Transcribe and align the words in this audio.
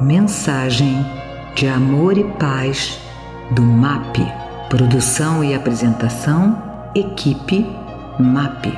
Mensagem 0.00 1.04
de 1.54 1.68
amor 1.68 2.16
e 2.16 2.24
paz 2.38 2.98
do 3.50 3.60
MAP. 3.60 4.16
Produção 4.70 5.44
e 5.44 5.52
apresentação, 5.52 6.90
equipe 6.94 7.66
MAP. 8.18 8.68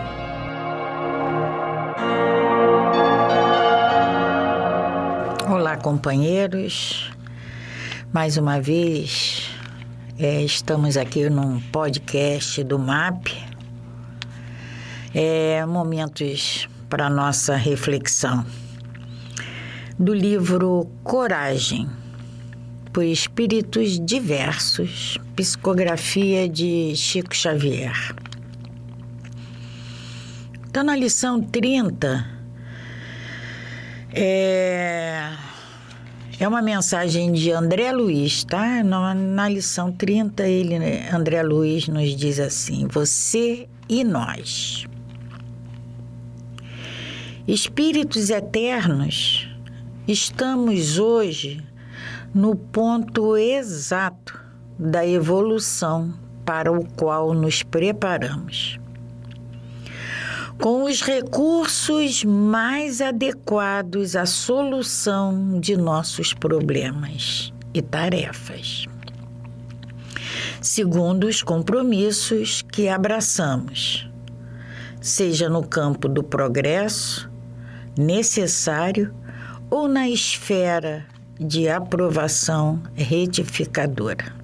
Olá, 5.49 5.77
companheiros. 5.77 7.13
Mais 8.13 8.37
uma 8.37 8.61
vez, 8.61 9.49
é, 10.19 10.43
estamos 10.43 10.97
aqui 10.97 11.31
num 11.31 11.61
podcast 11.61 12.65
do 12.65 12.81
MAP. 12.81 13.29
É, 15.15 15.65
momentos 15.67 16.69
para 16.89 17.09
nossa 17.09 17.55
reflexão 17.55 18.45
do 19.99 20.15
livro 20.15 20.91
Coragem, 21.03 21.89
por 22.93 23.05
espíritos 23.05 23.99
diversos, 24.01 25.19
psicografia 25.37 26.49
de 26.49 26.95
Chico 26.97 27.35
Xavier. 27.35 28.15
Então, 30.69 30.83
na 30.83 30.97
lição 30.97 31.41
30, 31.43 32.27
é, 34.15 35.31
é 36.41 36.49
uma 36.49 36.63
mensagem 36.63 37.33
de 37.33 37.51
André 37.53 37.93
Luiz, 37.93 38.45
tá? 38.45 38.83
Na, 38.83 39.15
na 39.15 39.49
lição 39.49 39.93
30, 39.93 40.47
ele, 40.47 40.77
André 41.13 41.43
Luiz, 41.43 41.89
nos 41.89 42.17
diz 42.17 42.41
assim: 42.41 42.87
Você 42.89 43.69
e 43.89 44.03
nós. 44.03 44.87
Espíritos 47.47 48.31
eternos 48.31 49.52
Estamos 50.09 50.99
hoje 50.99 51.65
no 52.35 52.57
ponto 52.57 53.37
exato 53.37 54.37
da 54.77 55.07
evolução 55.07 56.13
para 56.45 56.73
o 56.73 56.85
qual 56.97 57.33
nos 57.33 57.63
preparamos. 57.63 58.81
Com 60.61 60.83
os 60.87 61.03
recursos 61.03 62.25
mais 62.25 63.01
adequados 63.01 64.17
à 64.17 64.27
solução 64.27 65.61
de 65.61 65.77
nossos 65.77 66.35
problemas 66.35 67.53
e 67.73 67.81
tarefas, 67.81 68.87
segundo 70.61 71.29
os 71.29 71.45
compromissos 71.45 72.61
que 72.61 72.89
abraçamos, 72.89 74.11
seja 75.01 75.49
no 75.49 75.65
campo 75.65 76.09
do 76.09 76.25
progresso 76.25 77.31
necessário 77.97 79.15
ou 79.73 79.89
na 79.89 80.07
esfera 80.07 81.07
de 81.41 81.67
aprovação 81.67 82.83
retificadora. 82.95 84.37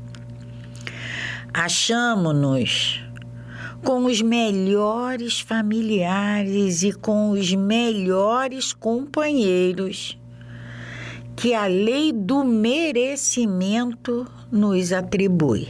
Achamos-nos 1.53 3.05
com 3.85 4.07
os 4.07 4.23
melhores 4.23 5.39
familiares 5.39 6.83
e 6.83 6.95
com 6.95 7.33
os 7.33 7.55
melhores 7.55 8.73
companheiros 8.73 10.19
que 11.37 11.53
a 11.53 11.67
lei 11.67 12.11
do 12.11 12.43
merecimento 12.43 14.27
nos 14.51 14.95
atribui. 14.95 15.69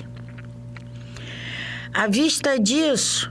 À 1.92 2.06
vista 2.06 2.60
disso, 2.60 3.28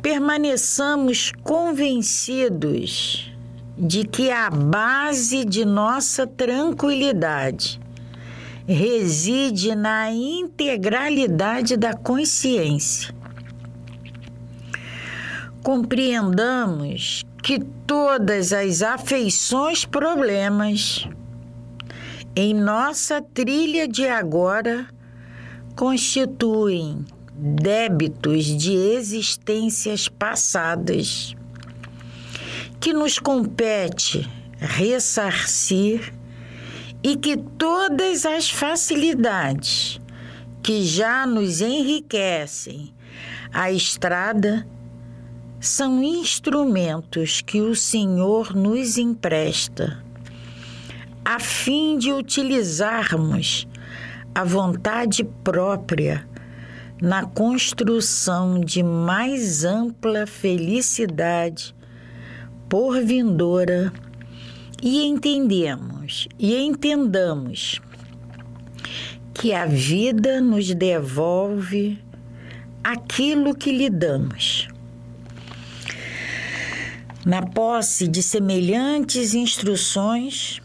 permaneçamos 0.00 1.32
convencidos 1.42 3.30
de 3.76 4.04
que 4.04 4.30
a 4.30 4.50
base 4.50 5.44
de 5.44 5.64
nossa 5.64 6.26
tranquilidade 6.26 7.80
reside 8.66 9.74
na 9.74 10.10
integralidade 10.10 11.76
da 11.76 11.94
consciência. 11.94 13.14
Compreendamos 15.62 17.24
que 17.42 17.58
todas 17.86 18.52
as 18.52 18.82
afeições 18.82 19.84
problemas 19.84 21.08
em 22.34 22.54
nossa 22.54 23.20
trilha 23.20 23.86
de 23.86 24.06
agora 24.08 24.86
constituem 25.76 27.04
débitos 27.34 28.44
de 28.44 28.72
existências 28.72 30.08
passadas 30.08 31.34
que 32.82 32.92
nos 32.92 33.16
compete 33.16 34.28
ressarcir 34.58 36.12
e 37.00 37.14
que 37.14 37.36
todas 37.36 38.26
as 38.26 38.50
facilidades 38.50 40.00
que 40.60 40.82
já 40.82 41.24
nos 41.24 41.60
enriquecem 41.60 42.92
a 43.52 43.70
estrada 43.70 44.66
são 45.60 46.02
instrumentos 46.02 47.40
que 47.40 47.60
o 47.60 47.76
Senhor 47.76 48.52
nos 48.52 48.98
empresta 48.98 50.02
a 51.24 51.38
fim 51.38 51.96
de 51.96 52.12
utilizarmos 52.12 53.68
a 54.34 54.42
vontade 54.42 55.22
própria 55.44 56.28
na 57.00 57.24
construção 57.26 58.58
de 58.58 58.82
mais 58.82 59.64
ampla 59.64 60.26
felicidade 60.26 61.76
por 62.72 63.04
vindoura 63.04 63.92
e 64.82 65.04
entendemos 65.04 66.26
e 66.38 66.56
entendamos 66.56 67.82
que 69.34 69.52
a 69.52 69.66
vida 69.66 70.40
nos 70.40 70.74
devolve 70.74 72.02
aquilo 72.82 73.54
que 73.54 73.70
lhe 73.70 73.90
damos. 73.90 74.68
Na 77.26 77.42
posse 77.42 78.08
de 78.08 78.22
semelhantes 78.22 79.34
instruções, 79.34 80.58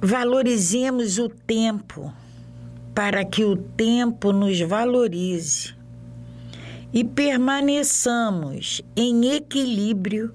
valorizemos 0.00 1.18
o 1.18 1.28
tempo 1.28 2.10
para 2.94 3.22
que 3.22 3.44
o 3.44 3.54
tempo 3.54 4.32
nos 4.32 4.58
valorize 4.60 5.74
e 6.90 7.04
permaneçamos 7.04 8.80
em 8.96 9.34
equilíbrio 9.34 10.34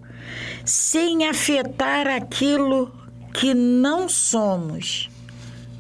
sem 0.66 1.28
afetar 1.28 2.07
aquilo 2.07 2.91
que 3.33 3.53
não 3.53 4.09
somos 4.09 5.09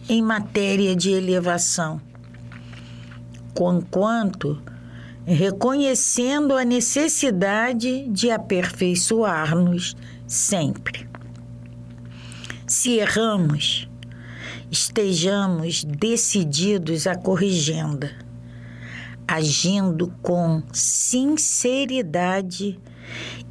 em 0.07 0.21
matéria 0.21 0.95
de 0.95 1.11
elevação, 1.11 1.99
conquanto 3.53 4.61
reconhecendo 5.25 6.55
a 6.55 6.63
necessidade 6.63 8.07
de 8.07 8.31
aperfeiçoar-nos 8.31 9.93
sempre. 10.25 11.05
Se 12.65 12.97
erramos, 12.99 13.89
estejamos 14.71 15.83
decididos 15.83 17.07
a 17.07 17.15
corrigenda, 17.15 18.11
agindo 19.27 20.13
com 20.21 20.63
sinceridade 20.71 21.39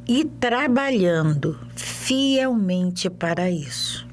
e 0.07 0.23
trabalhando 0.23 1.59
fielmente 1.75 3.09
para 3.09 3.49
isso. 3.51 4.07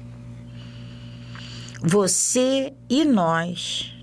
Você 1.81 2.73
e 2.89 3.05
nós 3.05 3.93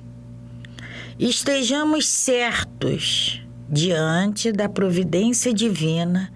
estejamos 1.19 2.09
certos 2.09 3.43
diante 3.69 4.53
da 4.53 4.69
providência 4.69 5.53
divina 5.53 6.33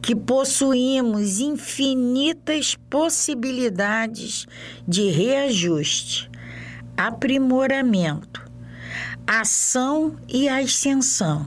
que 0.00 0.16
possuímos 0.16 1.38
infinitas 1.38 2.76
possibilidades 2.90 4.46
de 4.86 5.08
reajuste, 5.10 6.28
aprimoramento, 6.96 8.42
ação 9.24 10.16
e 10.28 10.48
ascensão, 10.48 11.46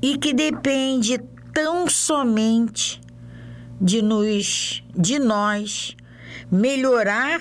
e 0.00 0.16
que 0.16 0.32
depende 0.32 1.18
tão 1.54 1.88
somente 1.88 3.00
de 3.80 4.02
nos 4.02 4.82
de 4.94 5.18
nós 5.18 5.96
melhorar 6.50 7.40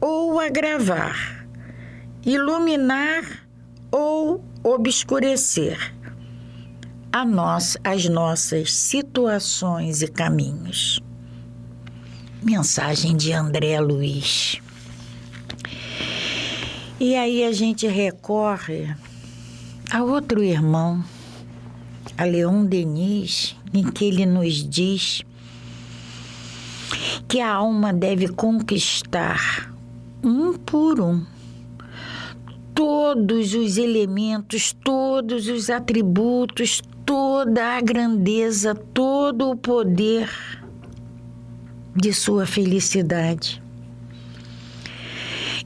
ou 0.00 0.38
agravar, 0.38 1.46
iluminar 2.24 3.46
ou 3.90 4.44
obscurecer 4.62 5.94
a 7.12 7.24
nós 7.24 7.76
as 7.84 8.08
nossas 8.08 8.72
situações 8.72 10.02
e 10.02 10.08
caminhos. 10.08 11.00
Mensagem 12.42 13.16
de 13.16 13.32
André 13.32 13.78
Luiz. 13.80 14.60
E 16.98 17.14
aí 17.14 17.44
a 17.44 17.52
gente 17.52 17.86
recorre 17.86 18.94
a 19.90 20.02
outro 20.02 20.42
irmão 20.42 21.04
a 22.16 22.24
Leon 22.24 22.64
Denis, 22.64 23.56
em 23.72 23.84
que 23.84 24.04
ele 24.04 24.26
nos 24.26 24.68
diz 24.68 25.22
que 27.26 27.40
a 27.40 27.52
alma 27.52 27.92
deve 27.92 28.28
conquistar 28.28 29.72
um 30.22 30.54
por 30.54 31.00
um 31.00 31.24
todos 32.74 33.54
os 33.54 33.76
elementos, 33.76 34.74
todos 34.84 35.46
os 35.48 35.70
atributos, 35.70 36.82
toda 37.04 37.76
a 37.76 37.80
grandeza, 37.80 38.74
todo 38.74 39.50
o 39.50 39.56
poder 39.56 40.30
de 41.94 42.12
sua 42.12 42.46
felicidade. 42.46 43.62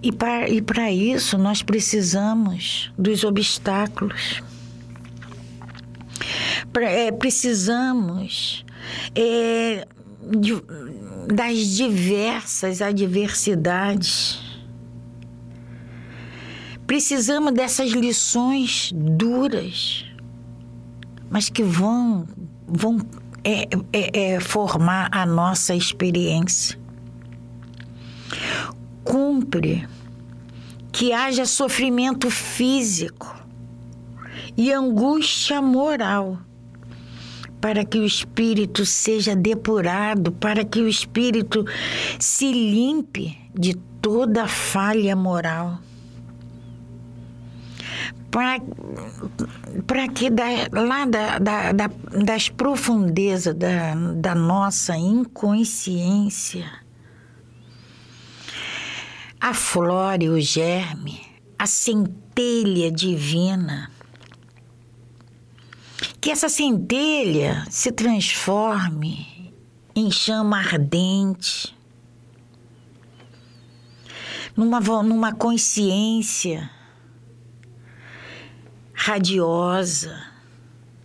E 0.02 0.12
para, 0.12 0.48
e 0.48 0.60
para 0.60 0.92
isso 0.92 1.38
nós 1.38 1.62
precisamos 1.62 2.92
dos 2.98 3.24
obstáculos. 3.24 4.42
É, 6.80 7.12
precisamos 7.12 8.64
é, 9.14 9.86
de, 10.22 10.54
das 11.34 11.58
diversas 11.58 12.82
adversidades. 12.82 14.40
Precisamos 16.86 17.52
dessas 17.52 17.90
lições 17.90 18.92
duras, 18.94 20.04
mas 21.28 21.48
que 21.48 21.62
vão, 21.62 22.26
vão 22.66 22.98
é, 23.42 23.68
é, 23.92 24.34
é 24.34 24.40
formar 24.40 25.08
a 25.10 25.26
nossa 25.26 25.74
experiência. 25.74 26.78
Cumpre 29.02 29.88
que 30.92 31.12
haja 31.12 31.44
sofrimento 31.44 32.30
físico 32.30 33.36
e 34.56 34.72
angústia 34.72 35.60
moral 35.60 36.38
para 37.66 37.84
que 37.84 37.98
o 37.98 38.06
espírito 38.06 38.86
seja 38.86 39.34
depurado, 39.34 40.30
para 40.30 40.64
que 40.64 40.80
o 40.80 40.86
espírito 40.86 41.66
se 42.16 42.52
limpe 42.52 43.36
de 43.52 43.74
toda 44.00 44.46
falha 44.46 45.16
moral. 45.16 45.80
Para 48.30 50.08
que 50.14 50.30
da, 50.30 50.44
lá 50.72 51.06
da, 51.06 51.40
da, 51.40 51.72
da, 51.72 51.90
das 52.24 52.48
profundezas 52.48 53.52
da, 53.56 53.96
da 54.14 54.34
nossa 54.36 54.96
inconsciência 54.96 56.70
aflore 59.40 60.28
o 60.28 60.40
germe, 60.40 61.20
a 61.58 61.66
centelha 61.66 62.92
divina 62.92 63.90
que 66.26 66.32
essa 66.32 66.48
centelha 66.48 67.64
se 67.70 67.92
transforme 67.92 69.54
em 69.94 70.10
chama 70.10 70.58
ardente, 70.58 71.72
numa, 74.56 74.80
numa 75.04 75.32
consciência 75.32 76.68
radiosa, 78.92 80.20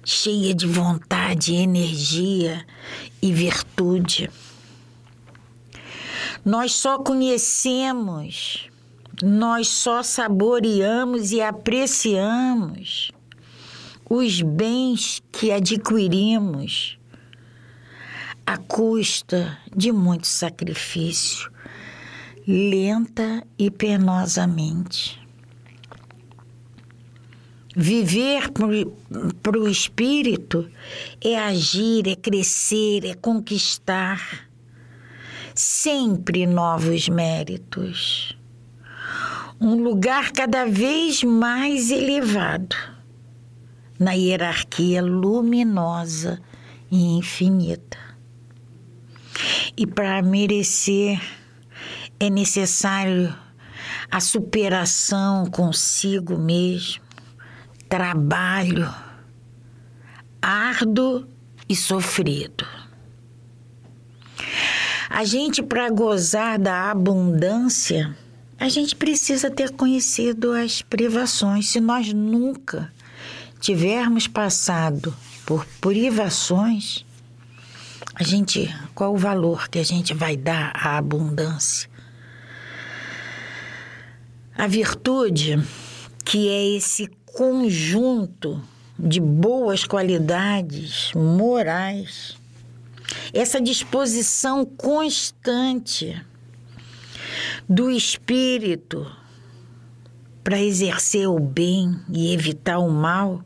cheia 0.03 0.55
de 0.55 0.65
vontade, 0.65 1.53
energia 1.53 2.65
e 3.21 3.31
virtude. 3.31 4.27
Nós 6.43 6.71
só 6.71 6.97
conhecemos, 6.97 8.71
nós 9.21 9.67
só 9.67 10.01
saboreamos 10.01 11.31
e 11.31 11.43
apreciamos 11.43 13.11
os 14.13 14.41
bens 14.41 15.23
que 15.31 15.53
adquirimos 15.53 16.99
à 18.45 18.57
custa 18.57 19.57
de 19.73 19.89
muito 19.89 20.27
sacrifício, 20.27 21.49
lenta 22.45 23.41
e 23.57 23.71
penosamente. 23.71 25.17
Viver 27.73 28.51
para 29.41 29.57
o 29.57 29.69
espírito 29.69 30.69
é 31.21 31.39
agir, 31.39 32.05
é 32.05 32.15
crescer, 32.17 33.05
é 33.05 33.13
conquistar 33.13 34.45
sempre 35.55 36.45
novos 36.45 37.07
méritos. 37.07 38.37
Um 39.57 39.75
lugar 39.75 40.33
cada 40.33 40.65
vez 40.65 41.23
mais 41.23 41.89
elevado 41.89 42.90
na 44.01 44.13
hierarquia 44.13 44.99
luminosa 44.99 46.41
e 46.91 47.17
infinita. 47.17 47.99
E 49.77 49.85
para 49.85 50.23
merecer 50.23 51.21
é 52.19 52.27
necessário 52.27 53.31
a 54.09 54.19
superação 54.19 55.45
consigo 55.45 56.35
mesmo, 56.35 57.03
trabalho 57.87 58.91
árduo 60.41 61.27
e 61.69 61.75
sofrido. 61.75 62.65
A 65.07 65.23
gente, 65.23 65.61
para 65.61 65.91
gozar 65.91 66.57
da 66.57 66.89
abundância, 66.89 68.17
a 68.59 68.67
gente 68.67 68.95
precisa 68.95 69.51
ter 69.51 69.69
conhecido 69.71 70.53
as 70.53 70.81
privações. 70.81 71.69
Se 71.69 71.79
nós 71.79 72.11
nunca 72.11 72.91
tivermos 73.61 74.27
passado 74.27 75.15
por 75.45 75.65
privações, 75.79 77.05
a 78.15 78.23
gente, 78.23 78.67
qual 78.95 79.13
o 79.13 79.17
valor 79.17 79.69
que 79.69 79.77
a 79.77 79.83
gente 79.83 80.15
vai 80.15 80.35
dar 80.35 80.73
à 80.75 80.97
abundância? 80.97 81.89
A 84.57 84.65
virtude, 84.65 85.63
que 86.25 86.49
é 86.49 86.75
esse 86.75 87.07
conjunto 87.25 88.61
de 88.97 89.19
boas 89.19 89.85
qualidades 89.85 91.11
morais, 91.13 92.35
essa 93.31 93.61
disposição 93.61 94.65
constante 94.65 96.19
do 97.69 97.91
espírito 97.91 99.05
para 100.43 100.59
exercer 100.59 101.27
o 101.27 101.39
bem 101.39 101.99
e 102.09 102.33
evitar 102.33 102.79
o 102.79 102.89
mal, 102.89 103.43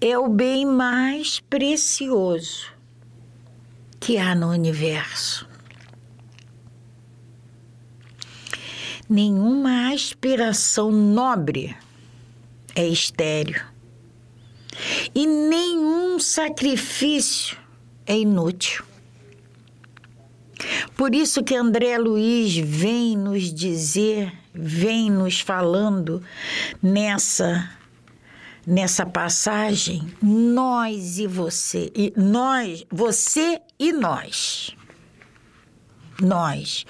é 0.00 0.18
o 0.18 0.28
bem 0.28 0.64
mais 0.66 1.40
precioso 1.40 2.72
que 4.00 4.16
há 4.18 4.34
no 4.34 4.50
universo. 4.50 5.48
Nenhuma 9.08 9.92
aspiração 9.92 10.92
nobre 10.92 11.74
é 12.74 12.86
estéreo 12.86 13.64
e 15.14 15.26
nenhum 15.26 16.18
sacrifício 16.18 17.56
é 18.06 18.18
inútil. 18.18 18.84
Por 20.96 21.14
isso 21.14 21.42
que 21.42 21.54
André 21.54 21.96
Luiz 21.98 22.56
vem 22.56 23.16
nos 23.16 23.52
dizer, 23.52 24.32
vem 24.52 25.10
nos 25.10 25.40
falando 25.40 26.22
nessa 26.82 27.77
nessa 28.68 29.06
passagem, 29.06 30.02
nós 30.22 31.18
e 31.18 31.26
você, 31.26 31.90
e 31.94 32.12
nós, 32.14 32.84
você 32.90 33.62
e 33.78 33.94
nós. 33.94 34.76
Nós, 36.20 36.84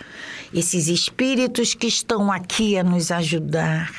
esses 0.53 0.89
espíritos 0.89 1.75
que 1.75 1.87
estão 1.87 2.33
aqui 2.33 2.77
a 2.77 2.83
nos 2.83 3.13
ajudar, 3.13 3.93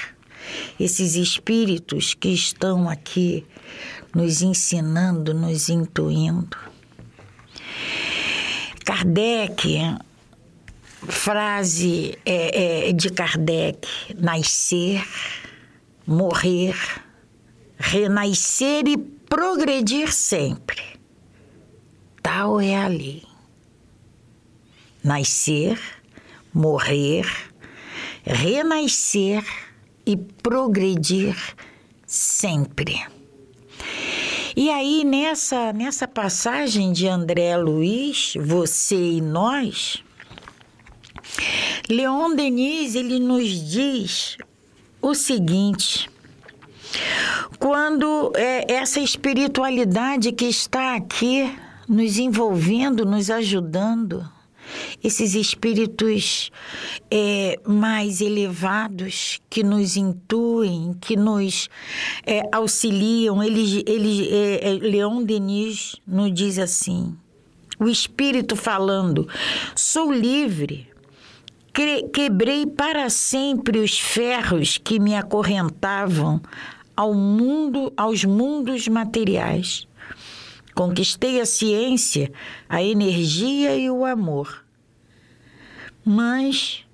esses 0.77 1.15
espíritos 1.15 2.13
que 2.13 2.29
estão 2.29 2.89
aqui 2.89 3.45
nos 4.13 4.41
ensinando, 4.41 5.33
nos 5.33 5.69
intuindo. 5.69 6.57
Kardec, 8.83 9.97
frase 11.07 12.17
é, 12.25 12.89
é, 12.89 12.91
de 12.91 13.09
Kardec: 13.09 13.87
nascer, 14.17 15.01
morrer 16.05 16.75
renascer 17.79 18.87
e 18.87 18.97
progredir 18.97 20.11
sempre. 20.11 20.83
Tal 22.21 22.59
é 22.59 22.75
a 22.75 22.87
lei. 22.87 23.23
Nascer, 25.01 25.79
morrer, 26.53 27.25
renascer 28.25 29.43
e 30.05 30.17
progredir 30.17 31.35
sempre. 32.05 33.01
E 34.55 34.69
aí, 34.69 35.05
nessa, 35.05 35.71
nessa 35.71 36.05
passagem 36.05 36.91
de 36.91 37.07
André 37.07 37.55
Luiz, 37.55 38.33
você 38.35 39.13
e 39.13 39.21
nós, 39.21 40.03
Leon 41.87 42.35
Denis 42.35 42.93
ele 42.93 43.19
nos 43.19 43.49
diz 43.71 44.37
o 45.01 45.15
seguinte: 45.15 46.09
quando 47.57 48.31
é, 48.35 48.73
essa 48.73 48.99
espiritualidade 48.99 50.31
que 50.31 50.45
está 50.45 50.95
aqui 50.95 51.51
nos 51.87 52.17
envolvendo, 52.17 53.05
nos 53.05 53.29
ajudando, 53.29 54.27
esses 55.03 55.33
espíritos 55.33 56.51
é, 57.09 57.59
mais 57.65 58.21
elevados 58.21 59.39
que 59.49 59.63
nos 59.63 59.97
intuem, 59.97 60.95
que 61.01 61.15
nos 61.15 61.69
é, 62.25 62.41
auxiliam. 62.51 63.41
Ele, 63.41 63.83
ele, 63.87 64.29
é, 64.29 64.75
é 64.75 65.25
Denis 65.25 65.95
nos 66.05 66.33
diz 66.33 66.59
assim: 66.59 67.15
o 67.79 67.87
espírito 67.87 68.55
falando, 68.55 69.27
sou 69.75 70.11
livre. 70.11 70.87
Quebrei 72.11 72.65
para 72.65 73.09
sempre 73.09 73.79
os 73.79 73.97
ferros 73.97 74.77
que 74.77 74.99
me 74.99 75.15
acorrentavam 75.15 76.41
ao 76.99 77.13
mundo, 77.13 77.93
aos 77.95 78.25
mundos 78.25 78.85
materiais. 78.89 79.87
Conquistei 80.75 81.39
a 81.39 81.45
ciência, 81.45 82.29
a 82.67 82.83
energia 82.83 83.73
e 83.77 83.89
o 83.89 84.03
amor. 84.03 84.65
Mas 86.03 86.85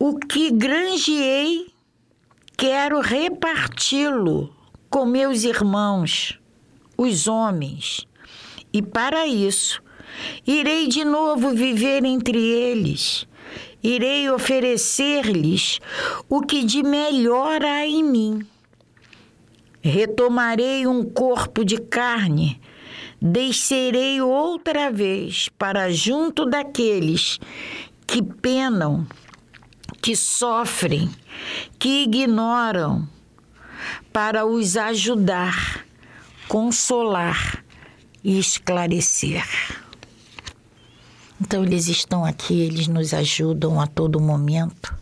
o 0.00 0.18
que 0.18 0.50
granjeei, 0.50 1.68
quero 2.56 2.98
reparti-lo 2.98 4.52
com 4.90 5.06
meus 5.06 5.44
irmãos, 5.44 6.36
os 6.98 7.28
homens. 7.28 8.08
E 8.72 8.82
para 8.82 9.28
isso, 9.28 9.80
irei 10.44 10.88
de 10.88 11.04
novo 11.04 11.54
viver 11.54 12.04
entre 12.04 12.36
eles. 12.36 13.28
Irei 13.80 14.28
oferecer-lhes 14.28 15.78
o 16.28 16.40
que 16.40 16.64
de 16.64 16.82
melhor 16.82 17.64
há 17.64 17.86
em 17.86 18.02
mim 18.02 18.44
Retomarei 19.86 20.86
um 20.86 21.04
corpo 21.04 21.62
de 21.62 21.76
carne, 21.76 22.58
descerei 23.20 24.18
outra 24.18 24.90
vez 24.90 25.50
para 25.58 25.92
junto 25.92 26.46
daqueles 26.46 27.38
que 28.06 28.22
penam, 28.22 29.06
que 30.00 30.16
sofrem, 30.16 31.10
que 31.78 32.04
ignoram, 32.04 33.06
para 34.10 34.46
os 34.46 34.74
ajudar, 34.78 35.84
consolar 36.48 37.62
e 38.24 38.38
esclarecer. 38.38 39.44
Então, 41.38 41.62
eles 41.62 41.88
estão 41.88 42.24
aqui, 42.24 42.58
eles 42.58 42.88
nos 42.88 43.12
ajudam 43.12 43.78
a 43.78 43.86
todo 43.86 44.18
momento. 44.18 44.94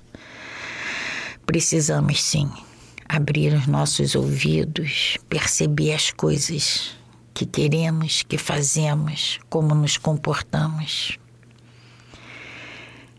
Precisamos 1.47 2.21
sim 2.21 2.51
abrir 3.12 3.52
os 3.52 3.66
nossos 3.66 4.14
ouvidos, 4.14 5.19
perceber 5.28 5.92
as 5.92 6.11
coisas 6.11 6.97
que 7.35 7.45
queremos, 7.45 8.23
que 8.23 8.38
fazemos, 8.38 9.38
como 9.50 9.75
nos 9.75 9.99
comportamos. 9.99 11.19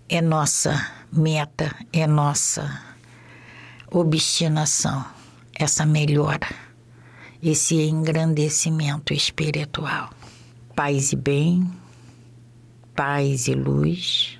É 0.09 0.19
nossa 0.19 0.91
meta, 1.11 1.75
é 1.93 2.07
nossa 2.07 2.81
obstinação, 3.91 5.05
essa 5.53 5.85
melhora, 5.85 6.49
esse 7.41 7.75
engrandecimento 7.75 9.13
espiritual. 9.13 10.09
Paz 10.75 11.13
e 11.13 11.15
bem, 11.15 11.71
paz 12.95 13.47
e 13.47 13.53
luz, 13.53 14.39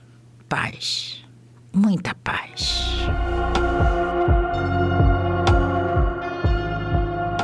paz, 0.49 1.23
muita 1.71 2.15
paz. 2.15 3.03